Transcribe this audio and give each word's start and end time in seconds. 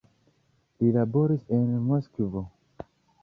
Li 0.83 0.89
laboris 0.95 1.45
en 1.57 1.69
Moskvo. 1.91 2.43